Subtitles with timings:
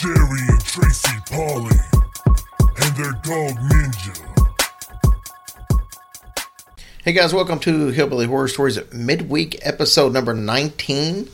[0.00, 1.76] Jerry and Tracy Polly,
[2.24, 4.16] and their dog Ninja.
[7.04, 11.28] Hey guys, welcome to Hillbilly Horror Stories midweek episode number 19.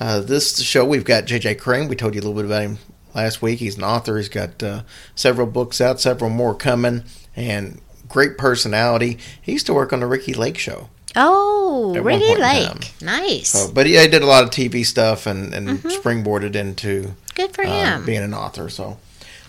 [0.00, 1.86] Uh, this show we've got JJ Crane.
[1.86, 2.78] We told you a little bit about him
[3.14, 3.60] last week.
[3.60, 4.16] He's an author.
[4.16, 4.82] He's got uh,
[5.14, 7.04] several books out, several more coming,
[7.36, 9.18] and great personality.
[9.40, 10.88] He used to work on the Ricki Lake show.
[11.16, 12.92] Oh, Ricki Lake.
[13.02, 13.48] Nice.
[13.50, 17.54] So, but yeah, he did a lot of TV stuff and, and springboarded into Good
[17.54, 18.04] for uh, him.
[18.06, 18.68] being an author.
[18.68, 18.98] So,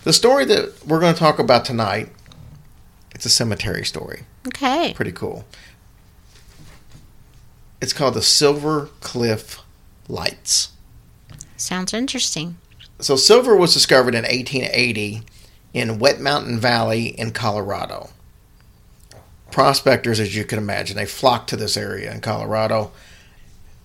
[0.04, 2.08] the story that we're going to talk about tonight,
[3.14, 4.24] it's a cemetery story.
[4.48, 4.92] okay.
[4.94, 5.44] Pretty cool.
[7.80, 9.60] It's called the Silver Cliff
[10.08, 10.70] Lights.
[11.56, 12.56] Sounds interesting.
[12.98, 15.22] So, silver was discovered in 1880
[15.74, 18.10] in Wet Mountain Valley in Colorado.
[19.52, 22.90] Prospectors, as you can imagine, they flocked to this area in Colorado.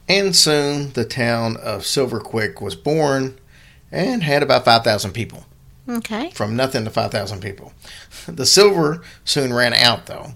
[0.09, 3.37] And soon the town of Silver Cliff was born
[3.91, 5.45] and had about 5,000 people.
[5.89, 6.31] Okay.
[6.31, 7.73] From nothing to 5,000 people.
[8.27, 10.33] The silver soon ran out, though,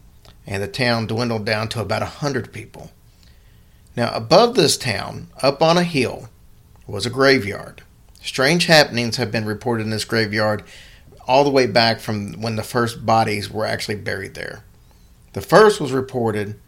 [0.47, 2.91] and the town dwindled down to about 100 people.
[3.95, 6.29] Now, above this town, up on a hill,
[6.87, 7.83] was a graveyard.
[8.21, 10.63] Strange happenings have been reported in this graveyard
[11.27, 14.63] all the way back from when the first bodies were actually buried there.
[15.33, 16.59] The first was reported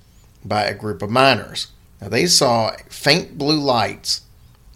[0.43, 1.67] by a group of miners.
[2.01, 4.21] Now, they saw faint blue lights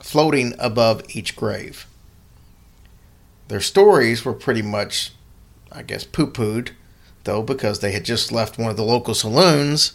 [0.02, 1.86] floating above each grave.
[3.47, 5.12] Their stories were pretty much,
[5.72, 6.72] I guess, poo pooed,
[7.24, 9.94] though, because they had just left one of the local saloons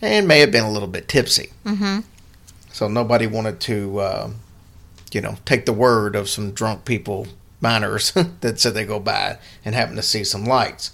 [0.00, 1.50] and may have been a little bit tipsy.
[1.64, 2.00] Mm-hmm.
[2.72, 4.30] So nobody wanted to, uh,
[5.12, 7.26] you know, take the word of some drunk people,
[7.60, 10.92] miners, that said they go by and happen to see some lights.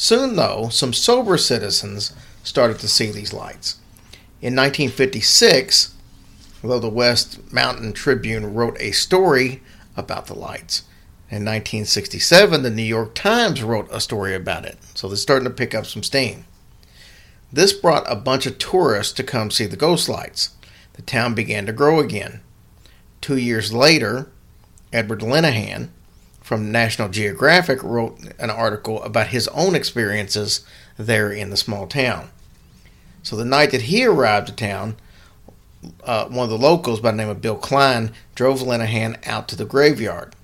[0.00, 2.12] Soon, though, some sober citizens
[2.44, 3.80] started to see these lights.
[4.40, 5.92] In 1956,
[6.62, 9.60] although the Wet Mountain Tribune wrote a story
[9.96, 10.82] about the lights,
[11.30, 14.78] in 1967, the New York Times wrote a story about it.
[14.94, 16.44] So they're starting to pick up some steam.
[17.52, 20.50] This brought a bunch of tourists to come see the ghost lights.
[20.92, 22.40] The town began to grow again.
[23.20, 24.30] Two years later,
[24.92, 25.88] Edward Linehan
[26.48, 30.64] from National Geographic wrote an article about his own experiences
[30.96, 32.30] there in the small town.
[33.22, 34.96] So the night that he arrived to town,
[36.04, 39.56] uh, one of the locals by the name of Bill Klein drove Linehan out to
[39.56, 40.34] the graveyard.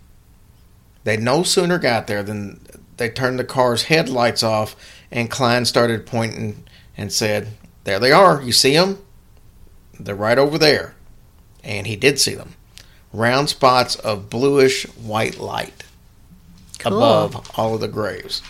[1.04, 2.60] They no sooner got there than
[2.98, 4.76] they turned the car's headlights off,
[5.10, 6.64] and Klein started pointing
[6.98, 7.48] and said,
[7.84, 8.42] There they are.
[8.42, 8.98] You see them?
[9.98, 10.96] They're right over there.
[11.62, 12.56] And he did see them.
[13.10, 15.84] Round spots of bluish white light
[16.84, 16.96] Cool.
[16.98, 18.42] above all of the graves.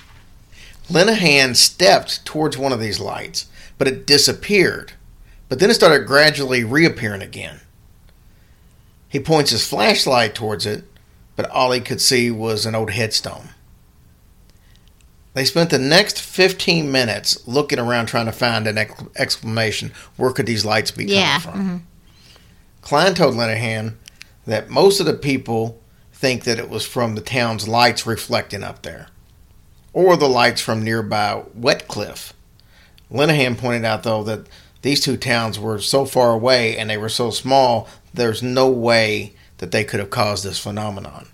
[0.91, 3.47] Linehan stepped towards one of these lights,
[3.79, 4.93] but it disappeared.
[5.49, 7.61] But then it started gradually reappearing again.
[9.09, 10.85] He points his flashlight towards it,
[11.37, 13.51] but all he could see was an old headstone.
[15.35, 19.93] They spent the next 15 minutes looking around trying to find an ex- exclamation.
[20.17, 21.39] Where could these lights be coming Yeah.
[21.41, 21.53] from?
[21.55, 21.81] mhm.
[22.83, 23.95] Klein told Linehan
[24.47, 25.81] that most of the people
[26.25, 29.09] think that it was from the town's lights reflecting up there,
[29.93, 32.33] or the lights from nearby Wet Cliff.
[33.13, 34.47] Linehan pointed out, though, that
[34.81, 39.35] these two towns were so far away and they were so small, there's no way
[39.59, 41.29] that they could have caused this phenomenon.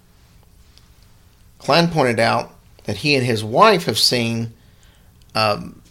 [1.58, 2.50] Klein pointed out
[2.86, 4.52] that he and his wife have seen
[5.36, 5.82] um,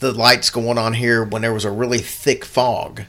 [0.00, 3.04] the lights going on here when there was a really thick fog.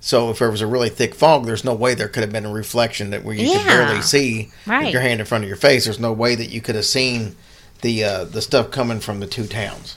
[0.00, 2.46] So if there was a really thick fog, there's no way there could have been
[2.46, 4.92] a reflection that where you could barely see Right.
[4.92, 5.84] your hand in front of your face.
[5.84, 7.34] There's no way that you could have seen
[7.82, 9.96] the uh, the stuff coming from the two towns.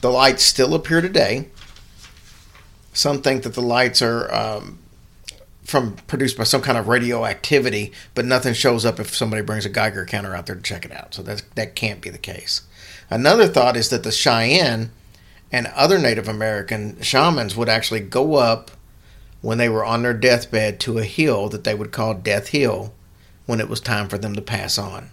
[0.00, 1.48] The lights still appear today.
[2.92, 4.78] Some think that the lights are um,
[5.64, 9.70] from produced by some kind of radioactivity, but nothing shows up if somebody brings a
[9.70, 11.14] Geiger counter out there to check it out.
[11.14, 12.62] So that's, that can't be the case.
[13.08, 14.90] Another thought is that the Cheyenne
[15.52, 18.70] and other Native American shamans would actually go up
[19.42, 22.94] when they were on their deathbed to a hill that they would call Death Hill
[23.46, 25.10] when it was time for them to pass on.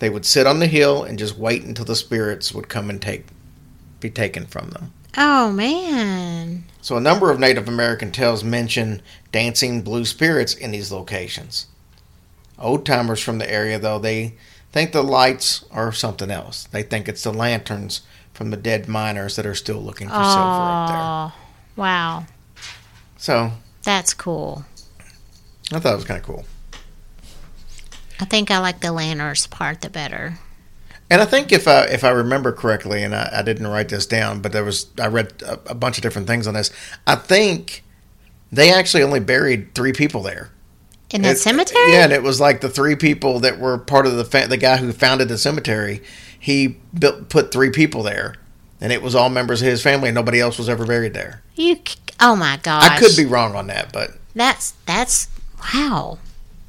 [0.00, 3.00] They would sit on the hill and just wait until the spirits would come and
[3.00, 3.26] take
[4.00, 4.92] be taken from them.
[5.16, 6.64] Oh man.
[6.80, 9.02] So a number of Native American tales mention
[9.32, 11.66] dancing blue spirits in these locations.
[12.58, 14.34] Old timers from the area, though, they
[14.72, 16.64] think the lights are something else.
[16.64, 18.02] They think it's the lanterns
[18.38, 20.96] from the dead miners that are still looking for silver up there.
[20.96, 21.32] Oh,
[21.74, 22.24] wow.
[23.16, 23.50] So
[23.82, 24.64] That's cool.
[25.72, 26.44] I thought it was kind of cool.
[28.20, 30.38] I think I like the lanterns part the better.
[31.10, 34.06] And I think if I if I remember correctly, and I, I didn't write this
[34.06, 36.70] down, but there was I read a, a bunch of different things on this.
[37.08, 37.82] I think
[38.52, 40.50] they actually only buried three people there.
[41.10, 41.92] In that It- cemetery?
[41.92, 44.58] Yeah, and it was like the three people that were part of the fa- the
[44.58, 46.02] guy who founded the cemetery.
[46.38, 48.36] He built put three people there,
[48.80, 50.08] and it was all members of his family.
[50.08, 51.42] and Nobody else was ever buried there.
[51.54, 51.78] You.
[52.20, 52.82] Oh my gosh.
[52.88, 55.28] I could be wrong on that, but That's that's
[55.60, 56.18] wow.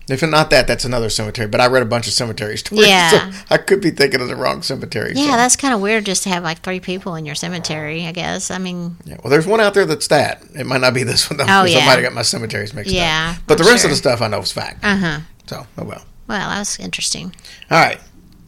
[0.08, 1.48] if not that, that's another cemetery.
[1.48, 3.32] But I read a bunch of cemetery stories, Yeah.
[3.32, 5.14] so I could be thinking of the wrong cemetery.
[5.16, 5.38] Yeah, so.
[5.38, 8.06] that's kind of weird just to have like three people in your cemetery.
[8.06, 8.52] I guess.
[8.52, 10.44] I mean, Yeah, well, there's one out there that's that.
[10.56, 11.46] It might not be this one though.
[11.48, 11.80] Oh, yeah.
[11.80, 13.44] Somebody got my cemeteries mixed Yeah, up.
[13.48, 14.84] But the I'm rest of the stuff I know is fact.
[14.84, 15.20] uh huh.
[15.48, 16.04] So, oh well.
[16.28, 17.34] Well, that was interesting.
[17.72, 18.00] All right,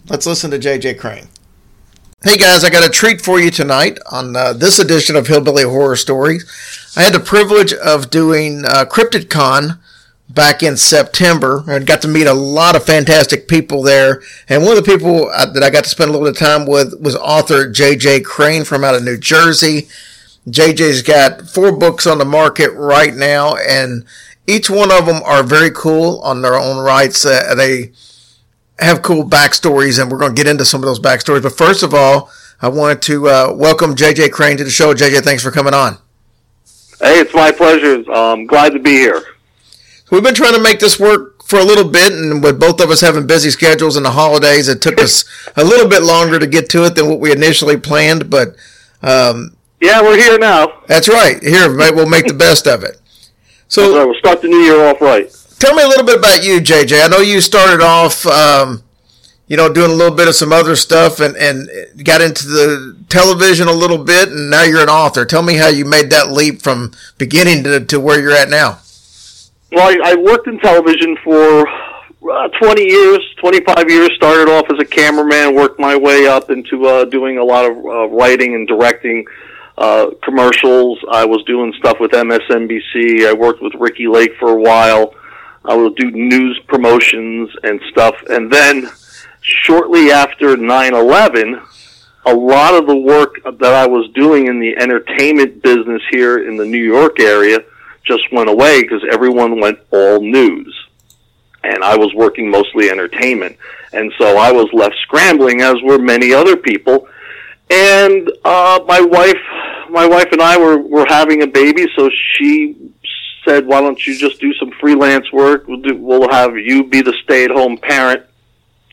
[0.07, 1.27] let's listen to JJ Crane.
[2.24, 5.63] Hey guys, I got a treat for you tonight on uh, this edition of Hillbilly
[5.63, 6.45] Horror Stories.
[6.95, 9.80] I had the privilege of doing uh, CryptidCon
[10.30, 14.21] back in September and got to meet a lot of fantastic people there.
[14.48, 16.48] And one of the people uh, that I got to spend a little bit of
[16.48, 19.88] time with was author JJ Crane from out of New Jersey.
[20.48, 24.06] JJ's got four books on the market right now, and
[24.48, 27.25] each one of them are very cool on their own rights.
[27.25, 27.92] Uh, they
[28.81, 31.44] have cool backstories, and we're going to get into some of those backstories.
[31.44, 32.30] But first of all,
[32.62, 34.94] I wanted to uh, welcome JJ Crane to the show.
[34.94, 35.98] JJ, thanks for coming on.
[37.00, 38.04] Hey, it's my pleasure.
[38.12, 39.24] I'm glad to be here.
[40.12, 42.89] We've been trying to make this work for a little bit, and with both of
[42.89, 45.25] us having busy schedules and the holidays, it took us
[45.56, 48.30] a little bit longer to get to it than what we initially planned.
[48.30, 48.56] But
[49.01, 50.81] um, Yeah, we're here now.
[50.88, 51.42] that's right.
[51.42, 53.00] Here, we'll make the best of it.
[53.68, 55.31] So, So we'll start the new year off right.
[55.62, 57.06] Tell me a little bit about you, JJ.
[57.06, 58.81] I know you started off, um,
[59.46, 61.69] you know, doing a little bit of some other stuff and, and
[62.04, 65.24] got into the television a little bit, and now you're an author.
[65.24, 68.80] Tell me how you made that leap from beginning to, to where you're at now.
[69.72, 74.10] Well, I, I worked in television for uh, 20 years, 25 years.
[74.16, 77.78] Started off as a cameraman, worked my way up into uh, doing a lot of
[77.78, 79.28] uh, writing and directing
[79.78, 80.98] uh, commercials.
[81.12, 83.28] I was doing stuff with MSNBC.
[83.28, 85.13] I worked with Ricki Lake for a while.
[85.66, 88.16] I will do news promotions and stuff.
[88.30, 88.90] And then
[89.42, 91.62] shortly after 9/11,
[92.25, 96.58] a lot of the work that I was doing in the entertainment business here in
[96.58, 97.60] the New York area
[98.06, 100.75] just went away because everyone went all news.
[101.63, 103.58] And I was working mostly entertainment.
[103.94, 107.08] And so I was left scrambling, as were many other people.
[107.69, 109.42] And uh, my wife,
[109.90, 112.75] my wife and I were, were having a baby, so she
[113.46, 115.68] said, "Why don't you just do some freelance work?
[115.68, 118.24] We'll do, we'll have you be the stay-at-home parent."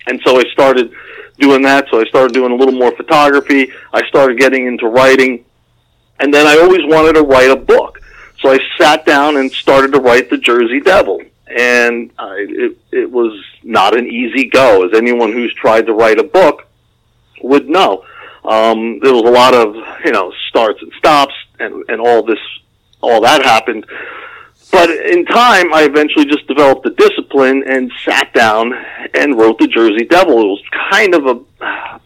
[0.06, 0.93] And so I started
[1.39, 1.87] doing that.
[1.91, 3.71] So I started doing a little more photography.
[3.93, 5.45] I started getting into writing,
[6.19, 8.00] and then I always wanted to write a book.
[8.41, 13.11] So I sat down and started to write the Jersey Devil, and I, it it
[13.11, 13.33] was
[13.65, 16.67] not an easy go, as anyone who's tried to write a book
[17.43, 18.05] would know.
[18.44, 22.39] Um, there was a lot of you know starts and stops, and and all this
[23.01, 23.87] all that happened.
[24.70, 28.75] But in time, I eventually just developed the discipline and sat down
[29.15, 30.39] and wrote the Jersey Devil.
[30.41, 31.41] It was kind of a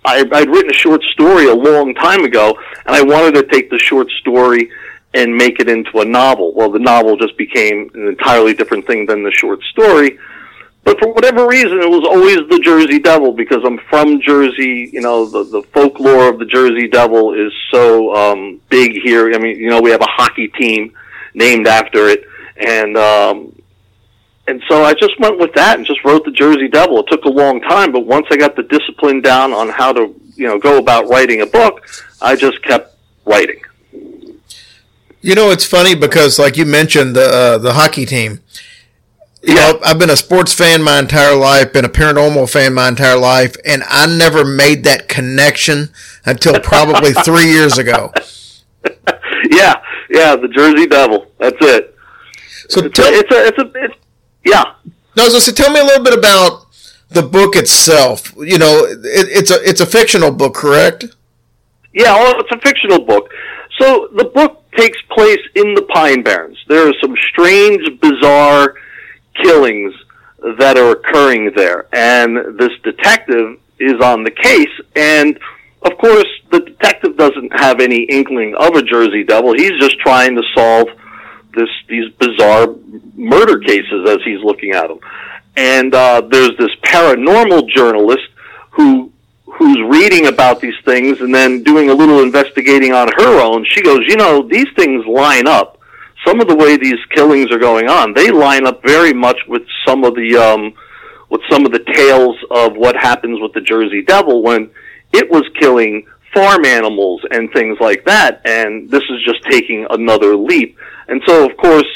[0.04, 3.70] I, I'd written a short story a long time ago, and I wanted to take
[3.70, 4.70] the short story
[5.14, 6.54] and make it into a novel.
[6.54, 10.18] Well, the novel just became an entirely different thing than the short story.
[10.84, 14.90] But for whatever reason, it was always the Jersey Devil because I'm from Jersey.
[14.92, 19.32] You know, the the folklore of the Jersey Devil is so um, big here.
[19.32, 20.92] I mean, you know, we have a hockey team
[21.34, 22.24] named after it,
[22.56, 23.62] and um,
[24.46, 27.00] and so I just went with that and just wrote the Jersey Devil.
[27.00, 30.14] It took a long time, but once I got the discipline down on how to
[30.34, 31.86] you know go about writing a book,
[32.20, 32.94] I just kept
[33.24, 33.60] writing.
[35.24, 38.40] You know, it's funny because, like you mentioned, the uh, the hockey team.
[39.44, 39.72] You Yeah.
[39.72, 43.16] know, I've been a sports fan my entire life, been a paranormal fan my entire
[43.16, 45.90] life, and I never made that connection
[46.24, 48.12] until probably three years ago.
[49.50, 49.74] yeah,
[50.10, 51.26] yeah, the Jersey Devil.
[51.38, 51.91] That's it.
[52.72, 53.94] So It's tell, a, it's a, it's a, it's,
[54.46, 54.64] yeah.
[55.14, 56.68] no, so, so tell me a little bit about
[57.10, 58.32] the book itself.
[58.38, 61.04] You know, it, it's a it's a fictional book, correct?
[61.92, 63.28] Yeah, well, it's a fictional book.
[63.78, 66.56] So the book takes place in the Pine Barrens.
[66.66, 68.74] There are some strange, bizarre
[69.42, 69.92] killings
[70.58, 71.94] that are occurring there.
[71.94, 75.38] And this detective is on the case, and
[75.82, 79.52] of course, the detective doesn't have any inkling of a Jersey Devil.
[79.52, 80.88] He's just trying to solve
[81.54, 82.68] this these bizarre
[83.14, 84.98] murder cases as he's looking at them.
[85.56, 88.28] And uh, there's this paranormal journalist
[88.70, 89.12] who
[89.46, 93.64] who's reading about these things and then doing a little investigating on her own.
[93.68, 95.78] She goes, you know, these things line up.
[96.26, 99.62] Some of the way these killings are going on, they line up very much with
[99.86, 100.72] some of the um,
[101.28, 104.70] with some of the tales of what happens with the Jersey Devil when
[105.12, 108.42] it was killing farm animals and things like that.
[108.44, 110.78] And this is just taking another leap.
[111.08, 111.86] And so, of course,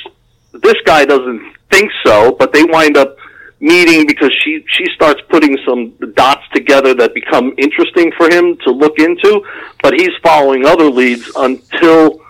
[0.52, 3.16] this guy doesn't think so, but they wind up
[3.58, 8.70] meeting because she she starts putting some dots together that become interesting for him to
[8.70, 9.42] look into
[9.82, 12.20] but he's following other leads until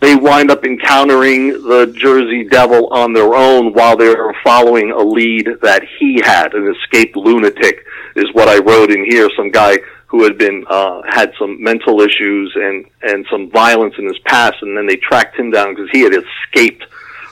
[0.00, 5.48] they wind up encountering the Jersey Devil on their own while they're following a lead
[5.62, 7.84] that he had an escaped lunatic
[8.14, 12.00] is what I wrote in here some guy who had been uh, had some mental
[12.00, 15.88] issues and and some violence in his past, and then they tracked him down because
[15.92, 16.84] he had escaped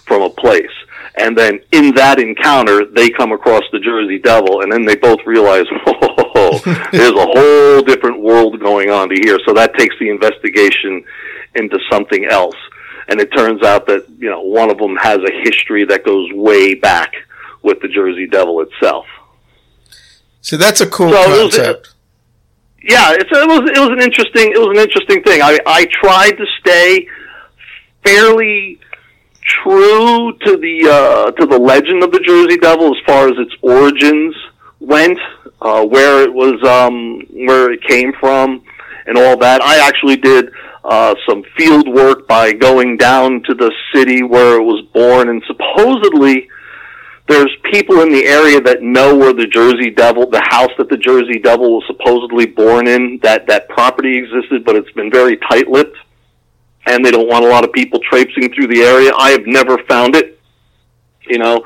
[0.04, 0.71] from a place.
[1.18, 5.21] And then in that encounter, they come across the Jersey Devil, and then they both
[5.25, 6.61] realize, oh,
[6.92, 9.38] there's a whole different world going on to here.
[9.47, 11.02] So that takes the investigation
[11.54, 12.56] into something else.
[13.09, 16.30] And it turns out that you know one of them has a history that goes
[16.33, 17.14] way back
[17.62, 19.06] with the Jersey Devil itself.
[20.42, 21.95] So that's a cool So concept.
[22.83, 25.42] Yeah, it was it was an interesting it was an interesting thing.
[25.42, 27.06] I I tried to stay
[28.04, 28.78] fairly
[29.42, 33.54] true to the uh, to the legend of the Jersey Devil as far as its
[33.62, 34.35] origins
[34.80, 35.18] went,
[35.61, 38.62] uh, where it was um, where it came from,
[39.06, 39.62] and all that.
[39.62, 40.50] I actually did
[40.85, 45.42] uh, some field work by going down to the city where it was born, and
[45.47, 46.49] supposedly
[47.28, 50.97] there's people in the area that know where the Jersey Devil, the house that the
[50.97, 55.97] Jersey Devil was supposedly born in, that that property existed, but it's been very tight-lipped,
[56.87, 59.11] and they don't want a lot of people traipsing through the area.
[59.18, 60.38] I have never found it.
[61.28, 61.64] You know,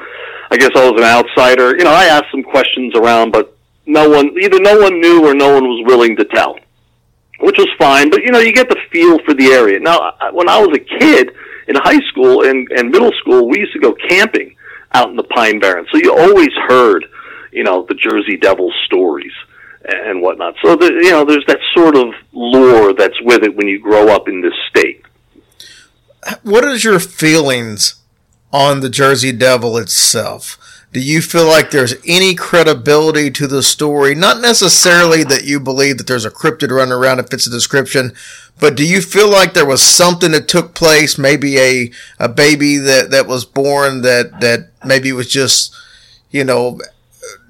[0.51, 1.77] I guess I was an outsider.
[1.77, 5.35] You know, I asked some questions around, but no one, either no one knew or
[5.35, 6.59] no one was willing to tell,
[7.41, 8.09] which was fine.
[8.09, 9.79] But you know, you get the feel for the area.
[9.79, 11.33] Now, when I was a kid
[11.69, 14.57] in high school and, and middle school, we used to go camping
[14.93, 15.89] out in the Pine Barrens.
[15.93, 17.07] So you always heard,
[17.53, 19.33] you know, the Jersey Devil stories
[19.85, 20.55] and whatnot.
[20.63, 24.09] So the, you know, there's that sort of lore that's with it when you grow
[24.09, 25.05] up in this state.
[26.43, 28.03] What is your feelings
[28.53, 30.59] on the Jersey Devil itself?
[30.93, 34.15] Do you feel like there's any credibility to the story?
[34.17, 38.13] Not necessarily that you believe that there's a cryptid running around that fits the description,
[38.59, 42.77] but do you feel like there was something that took place, maybe a, a baby
[42.77, 45.75] that, that was born that, that maybe was just,
[46.31, 46.81] you know,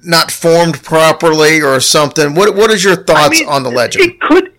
[0.03, 2.35] not formed properly or something?
[2.35, 4.05] What, what is your thoughts mean, on the legend?
[4.05, 4.53] It could,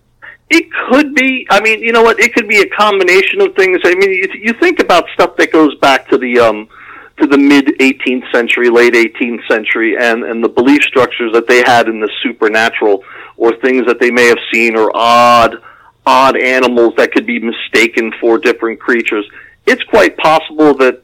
[0.49, 1.47] it could be.
[1.49, 2.19] I mean, you know what?
[2.19, 3.79] It could be a combination of things.
[3.83, 6.67] I mean, you, you think about stuff that goes back to the um,
[7.17, 11.63] to the mid 18th century, late 18th century, and and the belief structures that they
[11.65, 13.03] had in the supernatural,
[13.37, 15.61] or things that they may have seen, or odd
[16.05, 19.25] odd animals that could be mistaken for different creatures.
[19.65, 21.01] It's quite possible that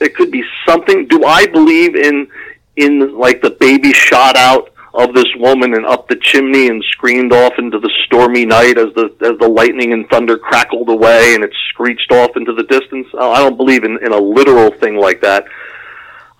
[0.00, 1.06] it could be something.
[1.06, 2.28] Do I believe in
[2.76, 7.32] in like the baby shot out of this woman and up the chimney and screamed
[7.32, 11.44] off into the stormy night as the as the lightning and thunder crackled away and
[11.44, 13.06] it screeched off into the distance?
[13.18, 15.44] I don't believe in in a literal thing like that.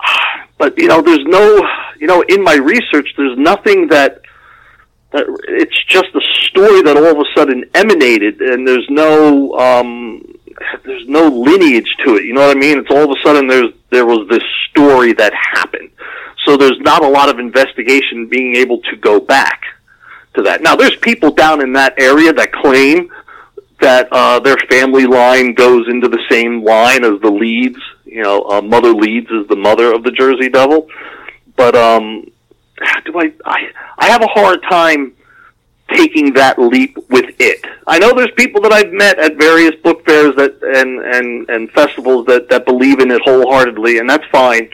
[0.58, 1.60] But you know, there's no
[1.98, 4.22] you know in my research, there's nothing that
[5.12, 10.35] that it's just a story that all of a sudden emanated, and there's no um,
[10.84, 12.24] there's no lineage to it.
[12.24, 12.78] You know what I mean?
[12.78, 15.90] It's all of a sudden there's there was this story that happened.
[16.44, 19.62] So there's not a lot of investigation being able to go back
[20.34, 20.62] to that.
[20.62, 23.10] Now there's people down in that area that claim
[23.80, 27.78] that uh, their family line goes into the same line as the Leeds.
[28.04, 30.88] You know, uh, Mother Leeds is the mother of the Jersey Devil.
[31.56, 32.30] But um,
[33.04, 33.70] do I, I?
[33.98, 35.15] I have a hard time
[35.94, 37.64] taking that leap with it.
[37.86, 41.70] I know there's people that I've met at various book fairs that and and and
[41.70, 44.70] festivals that that believe in it wholeheartedly, and that's fine.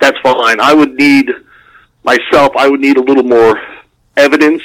[0.00, 0.60] That's fine.
[0.60, 1.30] I would need
[2.04, 2.56] myself.
[2.56, 3.60] I would need a little more
[4.16, 4.62] evidence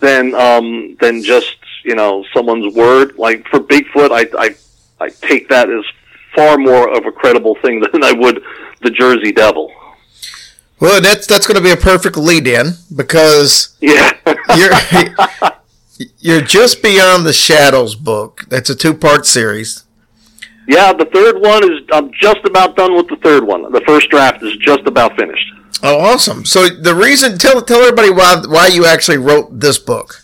[0.00, 3.16] than um than just you know someone's word.
[3.16, 4.56] Like for Bigfoot, I I
[5.00, 5.84] I take that as
[6.34, 8.42] far more of a credible thing than I would
[8.82, 9.72] the Jersey Devil.
[10.78, 14.12] Well, that's that's going to be a perfect lead in because Yeah.
[14.54, 14.72] you're
[16.18, 18.44] you're just beyond the shadows book.
[18.48, 19.84] That's a two part series.
[20.68, 21.80] Yeah, the third one is.
[21.92, 23.70] I'm just about done with the third one.
[23.72, 25.52] The first draft is just about finished.
[25.82, 26.44] Oh, awesome!
[26.44, 30.22] So the reason tell tell everybody why why you actually wrote this book.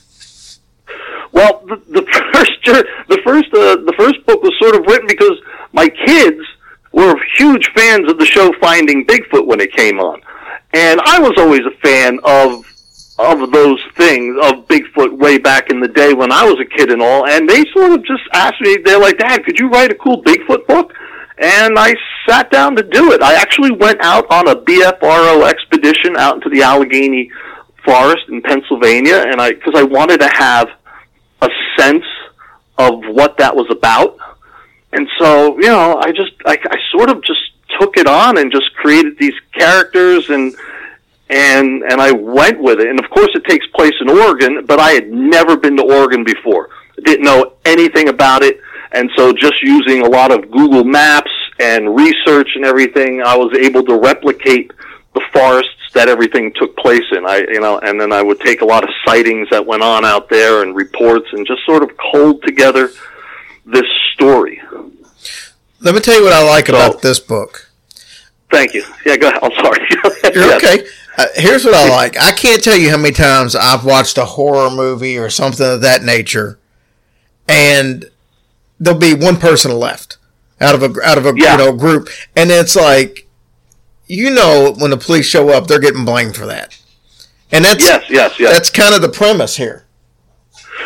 [1.30, 2.02] Well, the, the
[2.32, 2.52] first
[3.08, 5.38] the first uh, the first book was sort of written because
[5.72, 6.40] my kids
[6.92, 10.20] were huge fans of the show Finding Bigfoot when it came on,
[10.72, 12.64] and I was always a fan of
[13.18, 16.90] of those things of Bigfoot way back in the day when I was a kid
[16.90, 17.26] and all.
[17.28, 20.22] And they sort of just asked me, they're like, Dad, could you write a cool
[20.22, 20.92] Bigfoot book?
[21.38, 21.94] And I
[22.28, 23.22] sat down to do it.
[23.22, 27.30] I actually went out on a BFRO expedition out into the Allegheny
[27.84, 30.68] forest in Pennsylvania, and I because I wanted to have
[31.40, 32.04] a sense
[32.78, 34.16] of what that was about.
[34.92, 37.40] And so, you know, I just I, I sort of just
[37.80, 40.54] took it on and just created these characters and
[41.32, 42.88] and and I went with it.
[42.88, 46.24] And of course, it takes place in Oregon, but I had never been to Oregon
[46.24, 46.68] before.
[47.04, 48.60] Didn't know anything about it,
[48.92, 53.56] and so just using a lot of Google Maps and research and everything, I was
[53.58, 54.72] able to replicate
[55.14, 57.26] the forests that everything took place in.
[57.26, 60.04] I you know, and then I would take a lot of sightings that went on
[60.04, 62.90] out there and reports, and just sort of cold together
[63.64, 64.60] this story.
[65.80, 67.70] Let me tell you what I like so, about this book.
[68.50, 68.84] Thank you.
[69.06, 69.42] Yeah, go ahead.
[69.42, 69.80] I'm sorry.
[70.34, 70.62] You're yes.
[70.62, 70.86] okay.
[71.16, 72.16] Uh, here's what I like.
[72.16, 75.82] I can't tell you how many times I've watched a horror movie or something of
[75.82, 76.58] that nature,
[77.46, 78.10] and
[78.80, 80.16] there'll be one person left
[80.60, 81.52] out of a out of a yeah.
[81.52, 83.26] you know group, and it's like,
[84.06, 86.80] you know, when the police show up, they're getting blamed for that,
[87.50, 88.52] and that's yes, yes, yes.
[88.52, 89.84] That's kind of the premise here.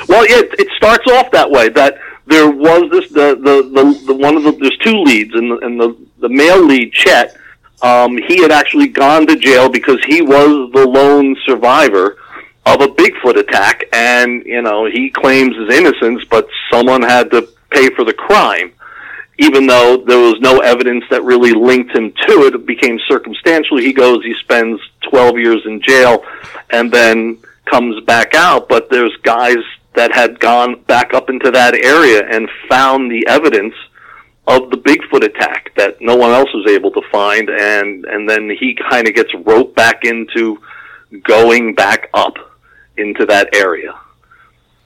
[0.09, 1.69] Well, it it starts off that way.
[1.69, 5.53] That there was this the the the, the one of the there's two leads, and
[5.53, 7.37] the, and the the male lead Chet
[7.87, 12.17] um, he had actually gone to jail because he was the lone survivor
[12.65, 17.49] of a Bigfoot attack, and you know he claims his innocence, but someone had to
[17.71, 18.73] pay for the crime,
[19.39, 22.57] even though there was no evidence that really linked him to it.
[22.57, 23.79] It became circumstantial.
[23.79, 26.25] He goes, he spends 12 years in jail,
[26.71, 28.69] and then comes back out.
[28.69, 29.59] But there's guys
[29.95, 33.75] that had gone back up into that area and found the evidence
[34.47, 38.51] of the Bigfoot attack that no one else was able to find, and and then
[38.51, 40.61] he kind of gets roped back into
[41.25, 42.35] going back up
[42.97, 43.95] into that area,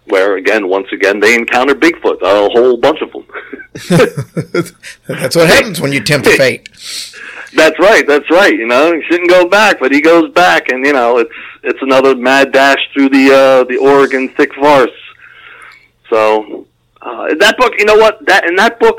[0.07, 3.27] where again, once again, they encounter Bigfoot, a whole bunch of them.
[5.07, 6.69] that's what happens when you tempt fate.
[7.53, 8.07] That's right.
[8.07, 8.53] That's right.
[8.53, 11.33] You know, he shouldn't go back, but he goes back, and you know, it's
[11.65, 14.95] it's another mad dash through the uh, the Oregon thick forests.
[16.09, 16.67] So
[17.03, 18.25] uh, that book, you know what?
[18.27, 18.99] That in that book,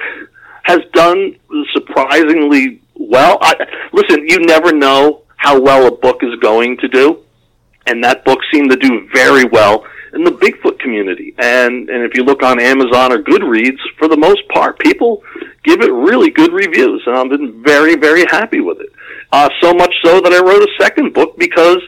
[0.71, 1.35] has done
[1.73, 3.37] surprisingly well.
[3.41, 3.53] I,
[3.93, 7.23] listen, you never know how well a book is going to do,
[7.87, 11.33] and that book seemed to do very well in the Bigfoot community.
[11.37, 15.23] And and if you look on Amazon or Goodreads, for the most part, people
[15.63, 18.89] give it really good reviews, and I've been very very happy with it.
[19.31, 21.81] Uh, so much so that I wrote a second book because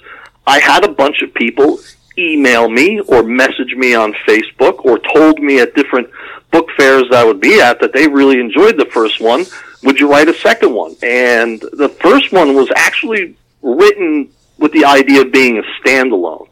[0.48, 1.80] I had a bunch of people
[2.17, 6.10] email me or message me on Facebook or told me at different
[6.54, 9.46] book fairs that I would be at that they really enjoyed the first one.
[9.84, 10.96] Would you write a second one?
[11.02, 16.48] And the first one was actually written with the idea of being a standalone.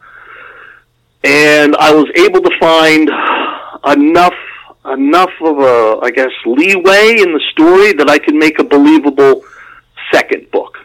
[1.24, 3.10] And I was able to find
[3.88, 4.34] enough
[4.84, 9.44] enough of a I guess leeway in the story that I could make a believable
[10.12, 10.76] second book.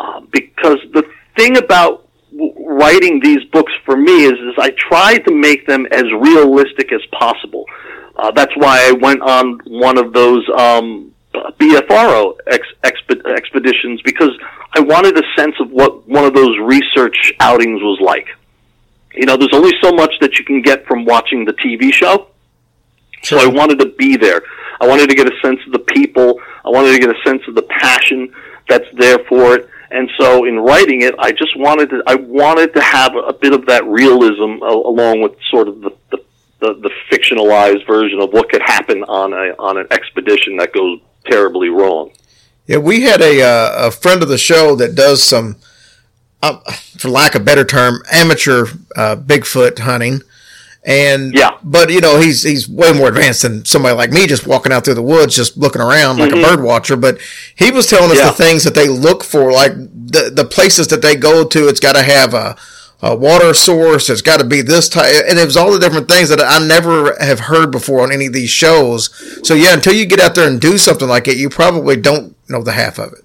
[0.00, 1.04] Uh, because the
[1.36, 2.08] thing about
[2.66, 7.02] writing these books for me is, is I tried to make them as realistic as
[7.12, 7.66] possible.
[8.16, 14.30] Uh, that's why I went on one of those um, BFRO ex- exp- expeditions because
[14.74, 18.28] I wanted a sense of what one of those research outings was like.
[19.14, 22.28] You know, there's only so much that you can get from watching the TV show.
[23.22, 24.42] So I wanted to be there.
[24.80, 26.40] I wanted to get a sense of the people.
[26.64, 28.32] I wanted to get a sense of the passion
[28.68, 29.68] that's there for it.
[29.90, 33.52] And so in writing it, I just wanted to, I wanted to have a bit
[33.52, 36.18] of that realism uh, along with sort of the, the
[36.64, 41.00] the, the fictionalized version of what could happen on a on an expedition that goes
[41.26, 42.10] terribly wrong.
[42.66, 45.56] Yeah, we had a uh, a friend of the show that does some,
[46.42, 46.58] uh,
[46.98, 50.22] for lack of a better term, amateur uh, Bigfoot hunting.
[50.86, 54.46] And yeah, but you know he's he's way more advanced than somebody like me, just
[54.46, 56.44] walking out through the woods, just looking around like mm-hmm.
[56.44, 56.96] a bird watcher.
[56.96, 57.18] But
[57.56, 58.26] he was telling us yeah.
[58.26, 61.68] the things that they look for, like the the places that they go to.
[61.68, 62.56] It's got to have a
[63.04, 64.08] a water source.
[64.08, 66.64] It's got to be this type, and it was all the different things that I
[66.66, 69.10] never have heard before on any of these shows.
[69.46, 72.34] So yeah, until you get out there and do something like it, you probably don't
[72.48, 73.24] know the half of it.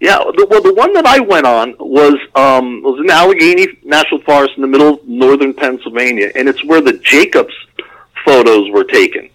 [0.00, 4.52] Yeah, well, the one that I went on was um, was in Allegheny National Forest
[4.54, 7.54] in the middle of northern Pennsylvania, and it's where the Jacobs
[8.24, 9.28] photos were taken.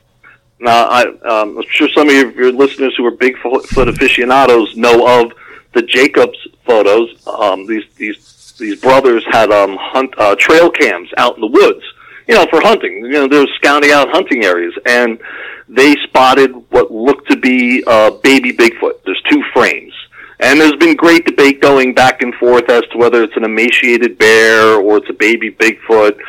[0.62, 5.34] Now, I, um, I'm sure some of your, listeners who are Bigfoot aficionados know of
[5.74, 7.28] the Jacobs photos.
[7.28, 11.84] Um, these these these brothers had um, hunt uh, trail cams out in the woods,
[12.28, 12.98] you know, for hunting.
[13.06, 15.20] You know, they were scouting out hunting areas, and
[15.68, 19.04] they spotted what looked to be uh, baby Bigfoot.
[19.06, 19.94] There's two frames.
[20.40, 24.18] And there's been great debate going back and forth as to whether it's an emaciated
[24.18, 26.20] bear or it's a baby Bigfoot.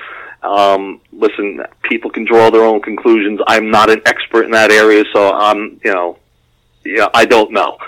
[0.42, 3.40] Um, listen, people can draw their own conclusions.
[3.46, 6.18] I'm not an expert in that area, so I'm, you know,
[6.84, 7.78] yeah, I don't know.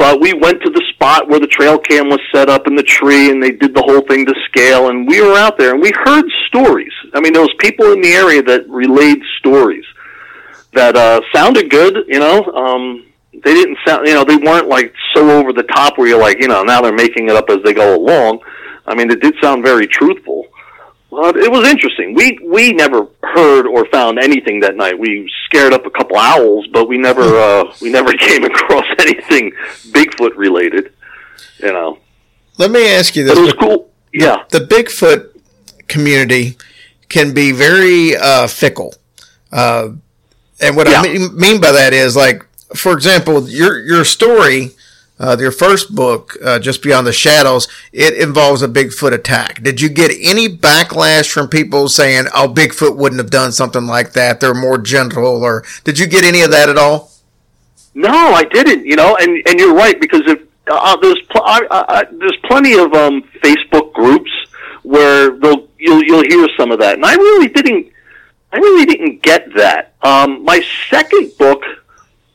[0.00, 2.82] But we went to the spot where the trail cam was set up in the
[2.82, 4.88] tree, and they did the whole thing to scale.
[4.88, 6.92] And we were out there, and we heard stories.
[7.12, 9.84] I mean, there was people in the area that relayed stories
[10.72, 11.98] that uh, sounded good.
[12.08, 13.12] You know, um,
[13.44, 14.06] they didn't sound.
[14.06, 16.80] You know, they weren't like so over the top where you're like, you know, now
[16.80, 18.40] they're making it up as they go along.
[18.86, 20.46] I mean, it did sound very truthful.
[21.10, 22.14] Well, it was interesting.
[22.14, 24.98] We we never heard or found anything that night.
[24.98, 29.52] We scared up a couple owls, but we never uh, we never came across anything
[29.90, 30.92] Bigfoot related.
[31.58, 31.98] You know,
[32.58, 33.90] Let me ask you but this: it was cool.
[34.12, 35.30] Yeah, the Bigfoot
[35.88, 36.56] community
[37.08, 38.94] can be very uh, fickle.
[39.52, 39.90] Uh,
[40.60, 41.00] and what Yeah.
[41.00, 44.70] I mean, mean by that is, like, for example, your your story,
[45.20, 49.62] uh, your first book, uh, Just Beyond the Shadows, it involves a Bigfoot attack.
[49.62, 54.14] Did you get any backlash from people saying, "Oh, Bigfoot wouldn't have done something like
[54.14, 54.40] that"?
[54.40, 57.10] They're more gentle, or did you get any of that at all?
[57.94, 58.86] No, I didn't.
[58.86, 62.72] You know, and and you're right because if uh, there's pl- I, I, there's plenty
[62.72, 64.30] of um, Facebook groups
[64.82, 67.92] where they'll you'll you'll hear some of that, and I really didn't.
[68.52, 69.94] I really didn't get that.
[70.02, 71.62] Um, my second book,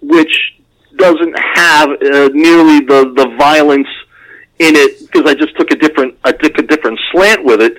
[0.01, 0.54] which
[0.97, 3.87] doesn't have uh, nearly the the violence
[4.59, 7.77] in it, because I just took a different I took a different slant with it.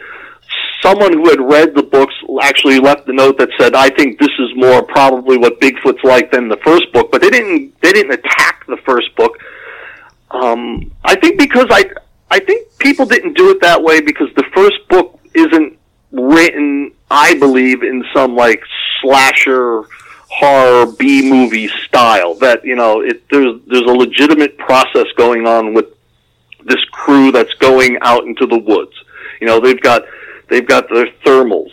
[0.83, 4.31] Someone who had read the books actually left a note that said, "I think this
[4.39, 8.13] is more probably what Bigfoot's like than the first book." But they didn't they didn't
[8.13, 9.39] attack the first book.
[10.31, 11.91] Um, I think because I
[12.31, 15.79] I think people didn't do it that way because the first book isn't
[16.13, 18.63] written, I believe, in some like
[19.01, 19.85] slasher
[20.29, 22.35] horror B movie style.
[22.35, 25.87] That you know, it there's there's a legitimate process going on with
[26.65, 28.93] this crew that's going out into the woods.
[29.41, 30.03] You know, they've got
[30.49, 31.71] they've got their thermals.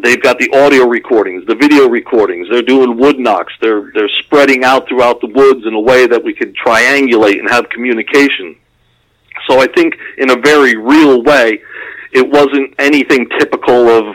[0.00, 2.48] They've got the audio recordings, the video recordings.
[2.48, 3.52] They're doing wood knocks.
[3.60, 7.50] They're they're spreading out throughout the woods in a way that we could triangulate and
[7.50, 8.56] have communication.
[9.48, 11.60] So I think in a very real way,
[12.12, 14.14] it wasn't anything typical of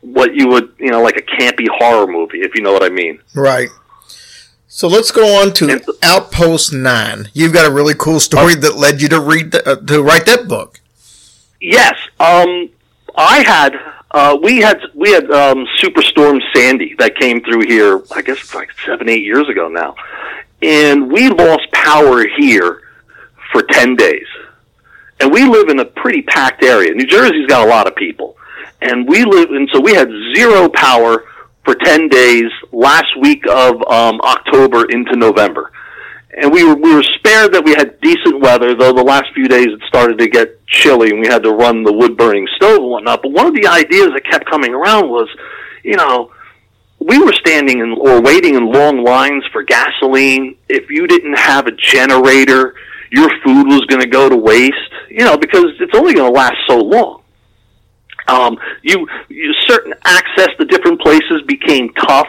[0.00, 2.88] what you would, you know, like a campy horror movie, if you know what I
[2.88, 3.20] mean.
[3.34, 3.68] Right.
[4.68, 7.28] So let's go on to Outpost Nine.
[7.34, 10.26] You've got a really cool story that led you to read the, uh, to write
[10.26, 10.80] that book.
[11.60, 12.70] Yes, um,
[13.16, 13.74] I had.
[14.12, 18.02] Uh, we had we had um, Superstorm Sandy that came through here.
[18.14, 19.94] I guess it's like seven, eight years ago now,
[20.62, 22.82] and we lost power here
[23.52, 24.26] for ten days.
[25.20, 26.94] And we live in a pretty packed area.
[26.94, 28.36] New Jersey's got a lot of people,
[28.80, 29.50] and we live.
[29.50, 31.24] And so we had zero power
[31.64, 35.72] for ten days last week of um, October into November
[36.36, 39.48] and we were we were spared that we had decent weather, though the last few
[39.48, 42.78] days it started to get chilly and we had to run the wood burning stove
[42.78, 43.22] and whatnot.
[43.22, 45.28] But one of the ideas that kept coming around was,
[45.82, 46.30] you know,
[47.00, 50.56] we were standing in or waiting in long lines for gasoline.
[50.68, 52.74] If you didn't have a generator,
[53.10, 54.76] your food was going to go to waste.
[55.10, 57.19] You know, because it's only going to last so long.
[58.30, 62.28] Um, you, you certain access to different places became tough.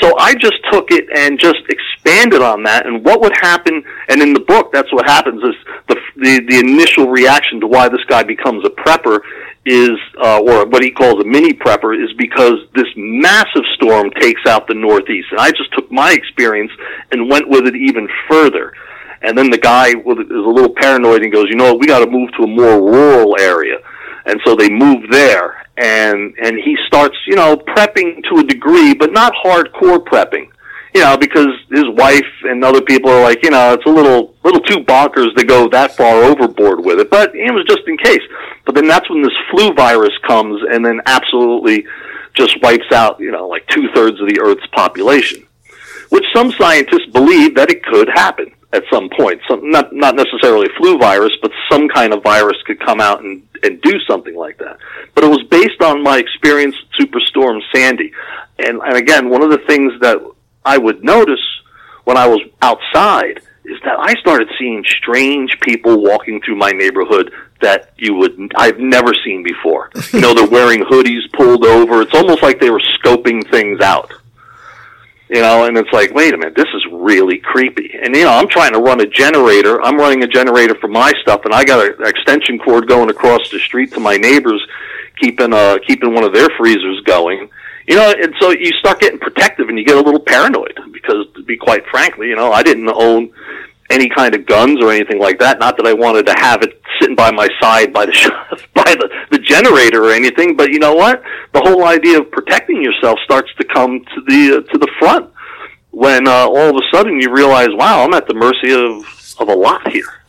[0.00, 2.86] So I just took it and just expanded on that.
[2.86, 3.82] And what would happen?
[4.08, 5.40] And in the book, that's what happens.
[5.42, 5.54] Is
[5.88, 9.20] the the, the initial reaction to why this guy becomes a prepper
[9.66, 14.42] is, uh, or what he calls a mini prepper, is because this massive storm takes
[14.46, 15.28] out the Northeast.
[15.30, 16.72] And I just took my experience
[17.12, 18.72] and went with it even further.
[19.22, 22.10] And then the guy is a little paranoid and goes, you know, we got to
[22.10, 23.78] move to a more rural area.
[24.26, 28.94] And so they move there and and he starts, you know, prepping to a degree,
[28.94, 30.48] but not hardcore prepping.
[30.94, 34.34] You know, because his wife and other people are like, you know, it's a little
[34.44, 37.10] little too bonkers to go that far overboard with it.
[37.10, 38.22] But it was just in case.
[38.64, 41.84] But then that's when this flu virus comes and then absolutely
[42.34, 45.44] just wipes out, you know, like two thirds of the Earth's population.
[46.10, 49.40] Which some scientists believe that it could happen at some point.
[49.48, 53.42] Some not not necessarily flu virus, but some kind of virus could come out and
[53.64, 54.78] and do something like that.
[55.14, 58.12] But it was based on my experience with Superstorm Sandy.
[58.58, 60.18] And, and again, one of the things that
[60.64, 61.40] I would notice
[62.04, 67.32] when I was outside is that I started seeing strange people walking through my neighborhood
[67.62, 69.90] that you would I've never seen before.
[70.12, 72.02] You know, they're wearing hoodies pulled over.
[72.02, 74.12] It's almost like they were scoping things out.
[75.30, 77.90] You know, and it's like, wait a minute, this is really creepy.
[78.02, 79.80] And you know, I'm trying to run a generator.
[79.82, 83.50] I'm running a generator for my stuff, and I got an extension cord going across
[83.50, 84.64] the street to my neighbors,
[85.18, 87.48] keeping uh keeping one of their freezers going.
[87.86, 91.26] You know, and so you start getting protective, and you get a little paranoid because,
[91.36, 93.32] to be quite frankly, you know, I didn't own
[93.94, 95.58] any kind of guns or anything like that.
[95.58, 98.12] Not that I wanted to have it sitting by my side by the
[98.74, 100.56] by the the generator or anything.
[100.56, 101.22] But you know what?
[101.52, 105.30] The whole idea of protecting yourself starts to come to the uh, to the front
[105.90, 109.48] when uh, all of a sudden you realize, wow, I'm at the mercy of of
[109.48, 110.22] a lot here.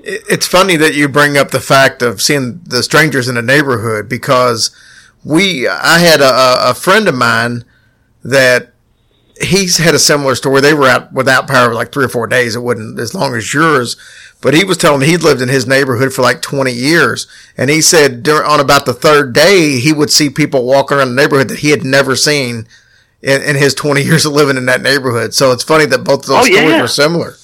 [0.00, 4.08] It's funny that you bring up the fact of seeing the strangers in the neighborhood
[4.08, 4.70] because
[5.24, 7.64] we I had a, a friend of mine
[8.22, 8.72] that
[9.40, 10.60] he's had a similar story.
[10.60, 12.56] They were out without power for like three or four days.
[12.56, 13.96] It wasn't as long as yours,
[14.40, 17.26] but he was telling me he'd lived in his neighborhood for like 20 years.
[17.56, 21.14] And he said during, on about the third day, he would see people walk around
[21.14, 22.66] the neighborhood that he had never seen
[23.22, 25.34] in, in his 20 years of living in that neighborhood.
[25.34, 26.58] So it's funny that both of those Oh, yeah.
[26.60, 27.34] stories were similar.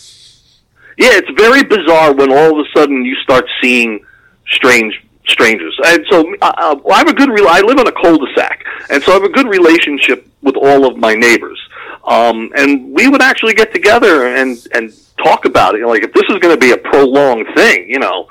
[0.96, 4.04] Yeah, it's very bizarre when all of a sudden you start seeing
[4.48, 5.76] strange strangers.
[5.86, 7.30] And so uh, uh, well, I have a good.
[7.30, 10.86] Re- I live on a cul-de-sac, and so I have a good relationship with all
[10.86, 11.58] of my neighbors.
[12.06, 15.78] Um, and we would actually get together and and talk about it.
[15.78, 18.28] You know, like if this is going to be a prolonged thing, you know,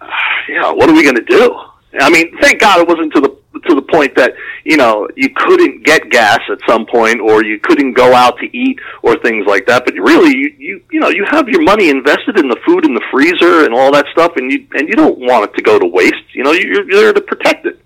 [0.48, 1.54] you know, what are we going to do?
[2.00, 4.32] I mean, thank God it wasn't to the to the point that
[4.64, 8.56] you know you couldn't get gas at some point, or you couldn't go out to
[8.56, 9.84] eat, or things like that.
[9.84, 12.94] But really, you you you know you have your money invested in the food in
[12.94, 15.78] the freezer and all that stuff, and you and you don't want it to go
[15.78, 16.34] to waste.
[16.34, 17.78] You know, you're, you're there to protect it.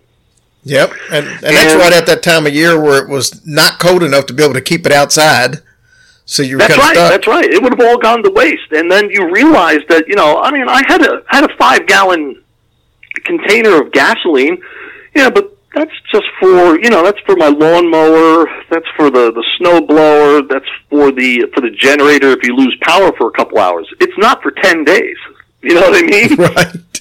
[0.66, 0.90] Yep.
[1.12, 4.02] And, and that's And- right at that time of year where it was not cold
[4.02, 5.62] enough to be able to keep it outside.
[6.24, 6.94] So you were That's right.
[6.96, 7.10] stuck.
[7.12, 7.44] That's right.
[7.44, 10.40] It would have all gone to waste, and then you realize that you know.
[10.42, 12.42] I mean, I had a had a five gallon
[13.24, 14.58] container of gasoline.
[15.14, 18.46] Yeah, but that's just for you know that's for my lawnmower.
[18.70, 20.42] That's for the the snow blower.
[20.42, 23.86] That's for the for the generator if you lose power for a couple hours.
[24.00, 25.16] It's not for ten days.
[25.62, 26.34] You know what I mean?
[26.38, 26.95] right.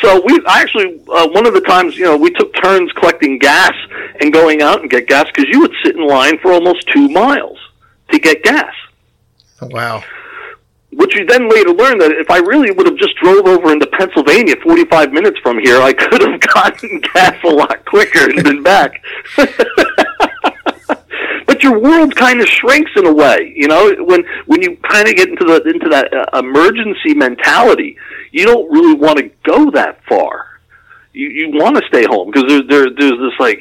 [0.00, 3.38] So we I actually uh, one of the times you know we took turns collecting
[3.38, 3.72] gas
[4.20, 7.08] and going out and get gas because you would sit in line for almost two
[7.08, 7.58] miles
[8.10, 8.74] to get gas.
[9.62, 10.02] Wow.
[10.92, 13.86] Which you then later learned that if I really would have just drove over into
[13.86, 18.62] Pennsylvania 45 minutes from here, I could have gotten gas a lot quicker and been
[18.62, 19.02] back.
[21.62, 25.14] your world kind of shrinks in a way, you know, when when you kind of
[25.14, 27.96] get into the into that uh, emergency mentality,
[28.32, 30.60] you don't really want to go that far.
[31.12, 33.60] You you want to stay home because there, there there's this like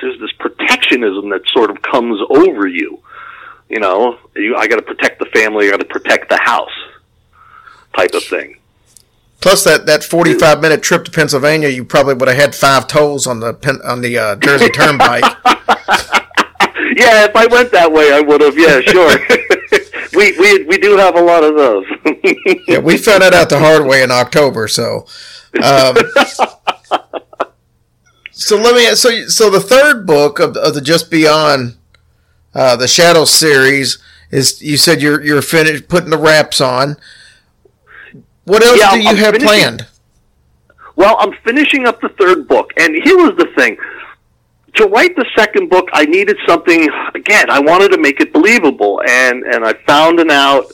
[0.00, 3.02] there's this protectionism that sort of comes over you
[3.68, 6.72] you know, you, I got to protect the family, I got to protect the house,
[7.94, 8.56] type of thing.
[9.40, 13.26] Plus that, that 45 minute trip to Pennsylvania, you probably would have had five tolls
[13.26, 15.22] on the on the uh, Jersey Turnpike.
[16.96, 18.56] Yeah, if I went that way, I would have.
[18.58, 19.18] Yeah, sure.
[20.14, 21.84] we we we do have a lot of those.
[22.68, 24.68] yeah, we found that out the hard way in October.
[24.68, 25.06] So,
[25.62, 25.96] um,
[28.30, 28.94] so let me.
[28.94, 31.76] So so the third book of, of the Just Beyond,
[32.54, 33.98] uh, the Shadow series
[34.30, 34.62] is.
[34.62, 36.96] You said you're you're finished putting the wraps on.
[38.44, 39.86] What else Yeah, do you I'm have finishing- planned?
[40.96, 43.76] Well, I'm finishing up the third book, and here was the thing.
[44.74, 46.88] To write the second book, I needed something.
[47.14, 50.66] Again, I wanted to make it believable, and and I found an out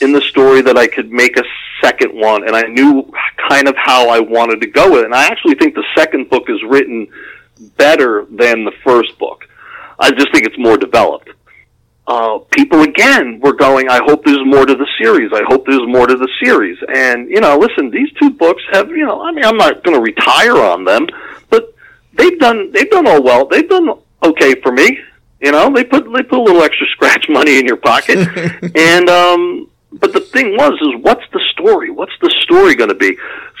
[0.00, 1.44] in the story that I could make a
[1.82, 3.10] second one, and I knew
[3.48, 5.04] kind of how I wanted to go with it.
[5.06, 7.08] And I actually think the second book is written
[7.76, 9.44] better than the first book.
[9.98, 11.30] I just think it's more developed.
[12.06, 15.30] Uh, people again were going, I hope there's more to the series.
[15.32, 16.76] I hope there's more to the series.
[16.92, 19.96] And, you know, listen, these two books have, you know, I mean, I'm not going
[19.96, 21.06] to retire on them,
[21.48, 21.72] but
[22.14, 23.46] they've done, they've done all well.
[23.46, 23.90] They've done
[24.22, 24.98] okay for me.
[25.40, 28.18] You know, they put, they put a little extra scratch money in your pocket.
[28.76, 31.90] and, um, but the thing was, is what's the story?
[31.90, 33.16] What's the story going to be?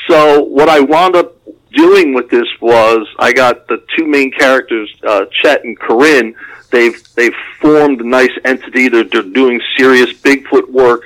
[0.08, 1.36] So what I wound up
[1.72, 6.34] doing with this was I got the two main characters, uh, Chet and Corinne.
[6.70, 8.88] They've they've formed a nice entity.
[8.88, 11.02] They're they're doing serious Bigfoot work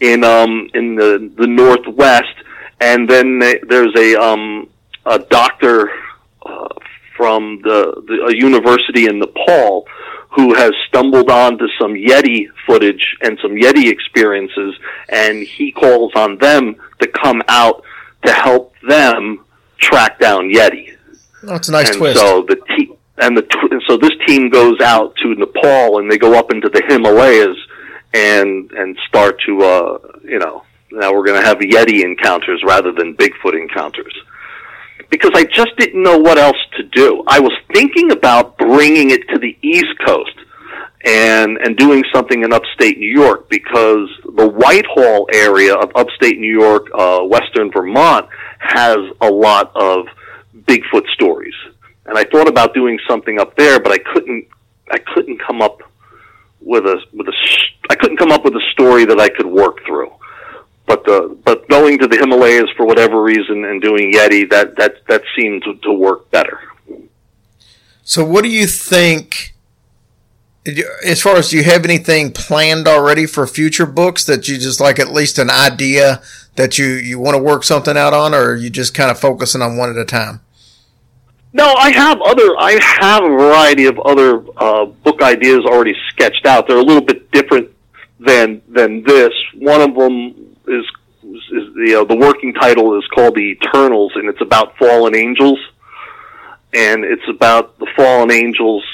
[0.00, 2.34] in um in the the northwest,
[2.80, 4.68] and then they, there's a um
[5.06, 5.90] a doctor
[7.18, 9.86] from the, the a university in Nepal
[10.30, 14.74] who has stumbled onto some Yeti footage and some Yeti experiences,
[15.08, 17.82] and he calls on them to come out
[18.24, 19.44] to help them
[19.78, 20.96] track down Yeti.
[21.46, 22.20] Oh, it's a nice and twist.
[22.20, 26.10] so the te- and the tw- and so this team goes out to Nepal and
[26.10, 27.56] they go up into the Himalayas
[28.14, 32.92] and and start to uh you know now we're going to have Yeti encounters rather
[32.92, 34.14] than Bigfoot encounters
[35.10, 37.24] because I just didn't know what else to do.
[37.26, 40.34] I was thinking about bringing it to the East Coast
[41.04, 46.52] and and doing something in upstate New York because the Whitehall area of upstate New
[46.52, 50.06] York, uh, western Vermont, has a lot of
[50.54, 51.54] Bigfoot stories.
[52.06, 54.46] And I thought about doing something up there, but I couldn't.
[54.90, 55.82] I couldn't come up
[56.60, 57.32] with a with a.
[57.90, 60.10] I couldn't come up with a story that I could work through.
[60.88, 65.06] But the but going to the Himalayas for whatever reason and doing Yeti that that
[65.06, 66.58] that seemed to, to work better.
[68.02, 69.54] So, what do you think?
[71.04, 74.80] As far as do you have anything planned already for future books that you just
[74.80, 76.22] like at least an idea
[76.56, 79.18] that you you want to work something out on, or are you just kind of
[79.18, 80.40] focusing on one at a time?
[81.52, 82.56] No, I have other.
[82.58, 86.66] I have a variety of other uh, book ideas already sketched out.
[86.66, 87.70] They're a little bit different
[88.20, 89.32] than than this.
[89.54, 90.84] One of them is
[91.24, 95.58] is the uh, the working title is called the Eternals, and it's about fallen angels,
[96.72, 98.84] and it's about the fallen angels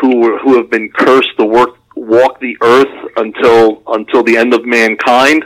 [0.00, 4.54] who were, who have been cursed to work walk the earth until until the end
[4.54, 5.44] of mankind.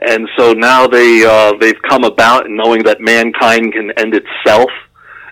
[0.00, 4.70] And so now they uh, they've come about knowing that mankind can end itself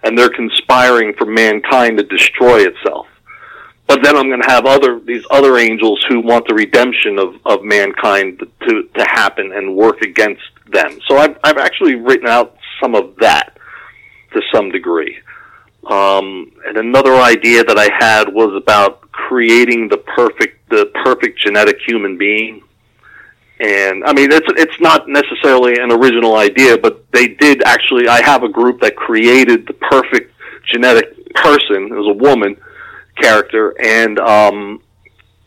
[0.02, 3.06] and they're conspiring for mankind to destroy itself.
[3.92, 7.34] But then I'm going to have other these other angels who want the redemption of,
[7.44, 10.40] of mankind to to happen and work against
[10.72, 10.98] them.
[11.06, 13.58] So I've I've actually written out some of that
[14.32, 15.18] to some degree.
[15.84, 21.76] Um, and another idea that I had was about creating the perfect the perfect genetic
[21.86, 22.62] human being.
[23.60, 28.08] And I mean, it's it's not necessarily an original idea, but they did actually.
[28.08, 30.32] I have a group that created the perfect
[30.72, 32.56] genetic person as a woman
[33.20, 34.82] character, and um,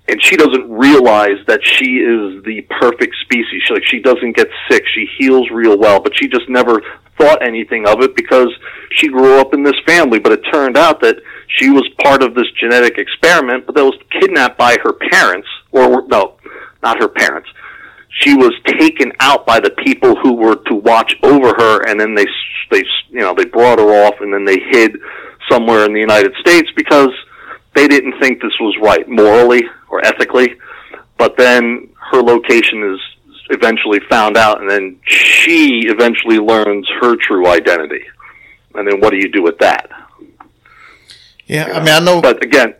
[0.07, 3.63] and she doesn't realize that she is the perfect species.
[3.65, 6.81] She, like she doesn't get sick, she heals real well, but she just never
[7.17, 8.49] thought anything of it because
[8.91, 10.19] she grew up in this family.
[10.19, 13.97] But it turned out that she was part of this genetic experiment, but that was
[14.11, 16.35] kidnapped by her parents, or no,
[16.83, 17.49] not her parents
[18.19, 22.15] she was taken out by the people who were to watch over her, and then
[22.15, 22.25] they
[22.71, 24.97] they you know they brought her off, and then they hid
[25.49, 27.09] somewhere in the United States because
[27.75, 30.55] they didn't think this was right morally or ethically.
[31.17, 32.99] But then her location is
[33.49, 38.03] eventually found out, and then she eventually learns her true identity.
[38.73, 39.89] And then what do you do with that?
[41.45, 42.21] Yeah, I mean, I know.
[42.21, 42.75] But again,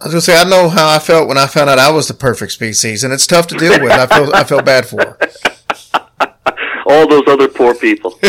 [0.00, 2.08] I was gonna say I know how I felt when I found out I was
[2.08, 3.92] the perfect species, and it's tough to deal with.
[3.92, 5.00] I feel I feel bad for.
[5.00, 5.18] Her.
[6.86, 8.18] all those other poor people.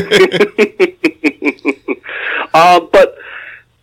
[2.54, 3.18] uh, but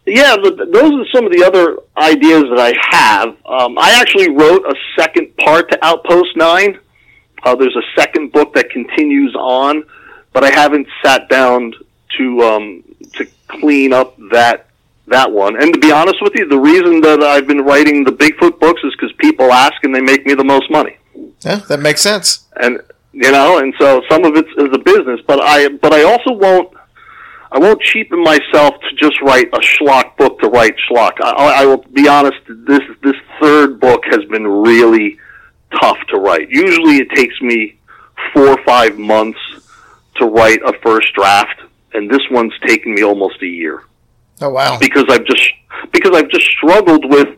[0.06, 3.28] yeah, the, those are some of the other ideas that I have.
[3.46, 6.78] Um, I actually wrote a second part to Outpost Nine.
[7.44, 9.84] Uh, there's a second book that continues on,
[10.32, 11.72] but I haven't sat down
[12.18, 12.84] to um,
[13.14, 14.66] to clean up that
[15.08, 15.60] that one.
[15.60, 18.80] And to be honest with you, the reason that I've been writing the Bigfoot books
[18.84, 20.96] is because people ask and they make me the most money
[21.44, 22.46] Yeah, that makes sense.
[22.56, 22.80] and
[23.12, 26.32] you know, and so some of it is a business, but I but I also
[26.32, 26.72] won't
[27.54, 31.12] I won't cheapen myself to just write a schlock book to write schlock.
[31.22, 32.38] I, I will be honest.
[32.48, 35.18] This this third book has been really
[35.80, 36.48] tough to write.
[36.48, 37.78] Usually, it takes me
[38.32, 39.38] four or five months
[40.16, 41.60] to write a first draft,
[41.92, 43.82] and this one's taken me almost a year
[44.40, 44.78] Oh wow.
[44.78, 45.50] because I've just
[45.92, 47.28] because I've just struggled with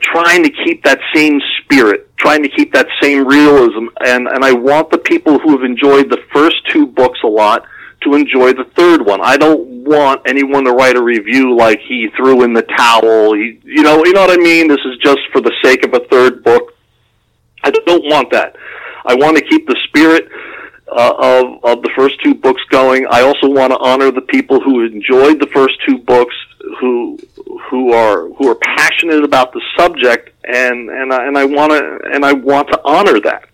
[0.00, 4.52] trying to keep that same spirit, trying to keep that same realism, and and I
[4.52, 7.64] want the people who have enjoyed the first two books a lot
[8.04, 9.20] to enjoy the third one.
[9.22, 13.34] I don't want anyone to write a review like he threw in the towel.
[13.34, 14.68] He, you know, you know what I mean.
[14.68, 16.74] This is just for the sake of a third book.
[17.62, 18.56] I don't want that.
[19.06, 20.28] I want to keep the spirit
[20.88, 23.06] uh, of of the first two books going.
[23.10, 26.34] I also want to honor the people who enjoyed the first two books,
[26.80, 27.18] who
[27.70, 32.00] who are who are passionate about the subject, and and I, and I want to
[32.12, 33.48] and I want to honor that.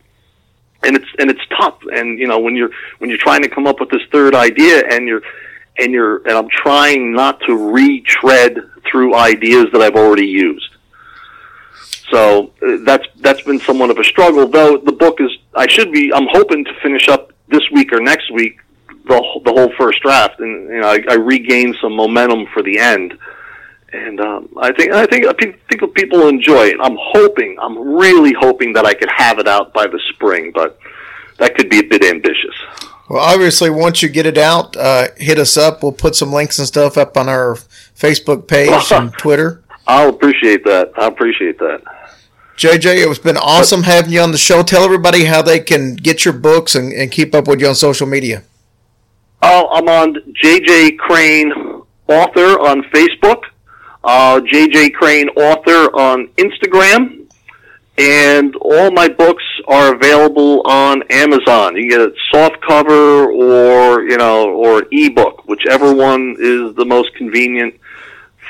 [0.82, 1.78] And it's and it's tough.
[1.92, 4.82] And you know when you're when you're trying to come up with this third idea,
[4.90, 5.22] and you're
[5.78, 8.58] and you're and I'm trying not to retread
[8.90, 10.70] through ideas that I've already used.
[12.10, 14.46] So uh, that's that's been somewhat of a struggle.
[14.48, 16.12] Though the book is, I should be.
[16.12, 18.58] I'm hoping to finish up this week or next week
[19.06, 22.78] the the whole first draft, and you know I, I regain some momentum for the
[22.78, 23.18] end.
[23.92, 26.76] And um, I think I think I think people enjoy it.
[26.80, 30.78] I'm hoping, I'm really hoping that I could have it out by the spring, but
[31.38, 32.54] that could be a bit ambitious.
[33.08, 35.82] Well, obviously, once you get it out, uh, hit us up.
[35.82, 37.56] We'll put some links and stuff up on our
[37.96, 39.64] Facebook page and Twitter.
[39.88, 40.92] I'll appreciate that.
[40.96, 41.82] I appreciate that.
[42.56, 44.62] JJ, it's been awesome having you on the show.
[44.62, 47.74] Tell everybody how they can get your books and, and keep up with you on
[47.74, 48.44] social media.
[49.42, 50.14] Oh, I'm on
[50.44, 51.52] JJ Crane
[52.06, 53.44] author on Facebook.
[54.04, 57.26] Uh, JJ Crane Author on Instagram,
[57.98, 61.76] and all my books are available on Amazon.
[61.76, 67.14] You get it soft cover or you know or ebook, whichever one is the most
[67.14, 67.74] convenient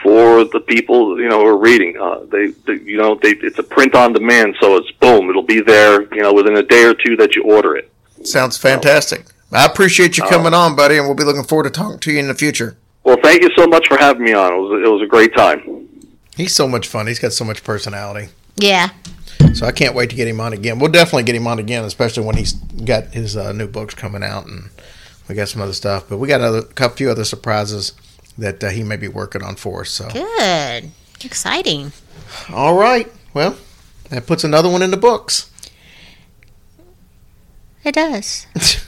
[0.02, 1.96] for the people you know who are reading.
[2.00, 5.42] Uh, they, they you know they, it's a print on demand, so it's boom, it'll
[5.42, 7.90] be there you know within a day or two that you order it.
[8.24, 9.24] Sounds fantastic.
[9.52, 12.20] I appreciate you coming on, buddy, and we'll be looking forward to talking to you
[12.20, 12.76] in the future.
[13.10, 14.52] Well, thank you so much for having me on.
[14.52, 15.88] It was it was a great time.
[16.36, 17.08] He's so much fun.
[17.08, 18.28] He's got so much personality.
[18.54, 18.90] Yeah.
[19.52, 20.78] So I can't wait to get him on again.
[20.78, 24.22] We'll definitely get him on again, especially when he's got his uh, new books coming
[24.22, 24.70] out and
[25.28, 26.08] we got some other stuff.
[26.08, 27.94] But we got a couple few other surprises
[28.38, 29.90] that uh, he may be working on for us.
[29.90, 30.92] So Good.
[31.24, 31.90] Exciting.
[32.48, 33.56] all right, well
[34.10, 35.50] that puts another one in the books.
[37.82, 38.46] It does.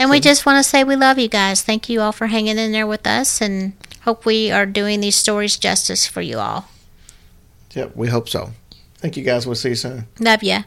[0.00, 1.62] and we just want to say we love you guys.
[1.62, 5.14] Thank you all for hanging in there with us and hope we are doing these
[5.14, 6.68] stories justice for you all.
[7.74, 8.50] Yep, we hope so.
[8.96, 9.46] Thank you guys.
[9.46, 10.06] We'll see you soon.
[10.18, 10.62] Love ya.